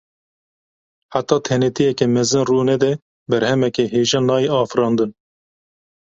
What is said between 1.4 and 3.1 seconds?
tenêtiyeke mezin rû nede